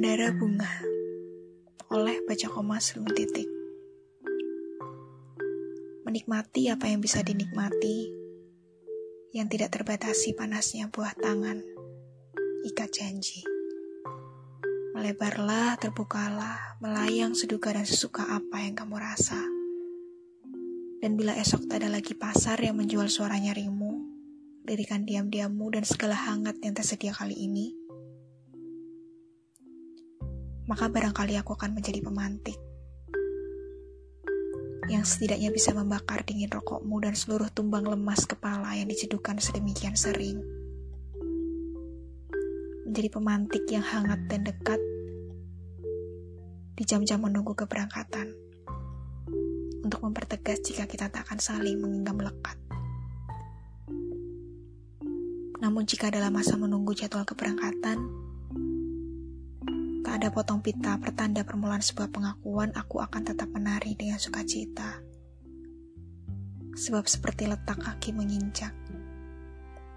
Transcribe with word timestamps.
Udara 0.00 0.32
bunga 0.32 0.80
oleh 1.92 2.24
baca 2.24 2.48
koma 2.48 2.80
sebelum 2.80 3.12
titik. 3.12 3.44
Menikmati 6.08 6.72
apa 6.72 6.88
yang 6.88 7.04
bisa 7.04 7.20
dinikmati, 7.20 8.08
yang 9.36 9.52
tidak 9.52 9.76
terbatasi 9.76 10.32
panasnya 10.32 10.88
buah 10.88 11.12
tangan, 11.20 11.60
ikat 12.64 12.88
janji. 12.96 13.44
Melebarlah, 14.96 15.76
terbukalah, 15.76 16.80
melayang 16.80 17.36
seduka 17.36 17.68
dan 17.68 17.84
sesuka 17.84 18.24
apa 18.24 18.56
yang 18.64 18.72
kamu 18.72 18.96
rasa. 18.96 19.44
Dan 21.04 21.12
bila 21.20 21.36
esok 21.36 21.68
tak 21.68 21.84
ada 21.84 21.92
lagi 21.92 22.16
pasar 22.16 22.56
yang 22.64 22.80
menjual 22.80 23.12
suara 23.12 23.36
nyarimu, 23.36 24.00
lirikan 24.64 25.04
diam-diammu 25.04 25.68
dan 25.76 25.84
segala 25.84 26.16
hangat 26.16 26.56
yang 26.64 26.72
tersedia 26.72 27.12
kali 27.12 27.36
ini, 27.36 27.79
maka 30.70 30.86
barangkali 30.86 31.34
aku 31.34 31.58
akan 31.58 31.74
menjadi 31.74 31.98
pemantik 31.98 32.54
yang 34.90 35.02
setidaknya 35.06 35.50
bisa 35.54 35.70
membakar 35.70 36.22
dingin 36.26 36.50
rokokmu 36.50 37.02
dan 37.02 37.14
seluruh 37.14 37.50
tumbang 37.50 37.86
lemas 37.86 38.26
kepala 38.26 38.74
yang 38.74 38.90
dicedukan 38.90 39.38
sedemikian 39.38 39.94
sering. 39.94 40.42
Menjadi 42.90 43.08
pemantik 43.14 43.70
yang 43.70 43.86
hangat 43.86 44.18
dan 44.26 44.42
dekat 44.42 44.82
di 46.74 46.82
jam-jam 46.82 47.22
menunggu 47.22 47.54
keberangkatan 47.54 48.34
untuk 49.86 50.00
mempertegas 50.02 50.58
jika 50.66 50.90
kita 50.90 51.06
tak 51.06 51.22
akan 51.22 51.38
saling 51.38 51.78
mengenggam 51.78 52.18
lekat. 52.18 52.58
Namun 55.62 55.86
jika 55.86 56.10
dalam 56.10 56.34
masa 56.34 56.58
menunggu 56.58 56.98
jadwal 56.98 57.22
keberangkatan, 57.22 58.00
Ada 60.20 60.36
potong 60.36 60.60
pita 60.60 61.00
pertanda 61.00 61.40
permulaan 61.48 61.80
sebuah 61.80 62.12
pengakuan, 62.12 62.76
aku 62.76 63.00
akan 63.00 63.24
tetap 63.24 63.48
menari 63.56 63.96
dengan 63.96 64.20
sukacita. 64.20 65.00
Sebab 66.76 67.08
seperti 67.08 67.48
letak 67.48 67.80
kaki 67.80 68.12
menginjak, 68.12 68.76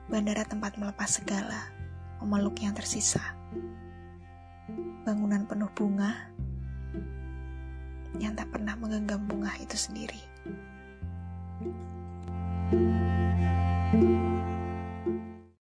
bandara 0.08 0.48
tempat 0.48 0.80
melepas 0.80 1.20
segala, 1.20 1.68
memeluk 2.24 2.56
yang 2.64 2.72
tersisa. 2.72 3.20
Bangunan 5.04 5.44
penuh 5.44 5.68
bunga 5.76 6.32
yang 8.16 8.32
tak 8.32 8.48
pernah 8.48 8.80
menggenggam 8.80 9.28
bunga 9.28 9.52
itu 9.60 9.76
sendiri. 9.76 10.24
thank 13.92 14.08
you 14.08 14.33